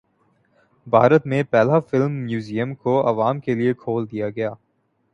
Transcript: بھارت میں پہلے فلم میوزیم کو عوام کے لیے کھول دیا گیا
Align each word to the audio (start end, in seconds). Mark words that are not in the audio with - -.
بھارت 0.87 1.27
میں 1.27 1.41
پہلے 1.51 1.79
فلم 1.89 2.11
میوزیم 2.23 2.73
کو 2.75 2.99
عوام 3.09 3.39
کے 3.39 3.55
لیے 3.55 3.73
کھول 3.73 4.11
دیا 4.11 4.29
گیا 4.29 4.53